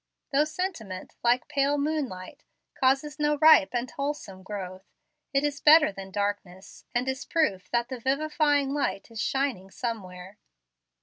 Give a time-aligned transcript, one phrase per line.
[0.33, 4.87] Though sentiment, like pale moonlight, causes no ripe and wholesome growth,
[5.31, 10.39] it is better than darkness, and is proof that the vivifying light is shining somewhere.